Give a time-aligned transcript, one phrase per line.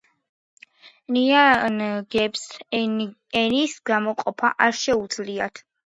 [1.17, 2.49] ნიანგებს
[2.81, 5.69] ენის გამოყოფა არ შეუძლიათ!